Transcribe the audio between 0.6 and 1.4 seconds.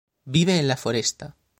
la foresta.